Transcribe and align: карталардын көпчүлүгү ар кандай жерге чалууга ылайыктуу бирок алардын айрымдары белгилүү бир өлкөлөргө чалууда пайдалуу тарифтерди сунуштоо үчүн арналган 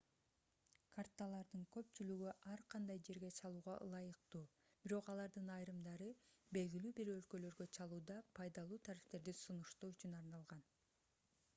карталардын 0.93 1.65
көпчүлүгү 1.75 2.31
ар 2.53 2.63
кандай 2.73 3.01
жерге 3.09 3.29
чалууга 3.39 3.75
ылайыктуу 3.87 4.41
бирок 4.87 5.09
алардын 5.15 5.51
айрымдары 5.57 6.07
белгилүү 6.59 6.95
бир 7.01 7.13
өлкөлөргө 7.17 7.69
чалууда 7.79 8.17
пайдалуу 8.41 8.81
тарифтерди 8.89 9.37
сунуштоо 9.43 9.93
үчүн 9.95 10.19
арналган 10.23 10.67